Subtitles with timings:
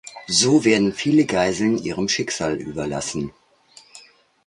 [0.25, 3.33] So werden viele Geiseln ihrem Schicksal überlassen.